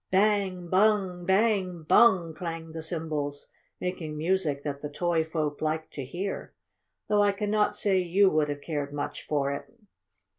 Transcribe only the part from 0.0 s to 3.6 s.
"Bang! Bung! Bang! Bung!" clanged the cymbals,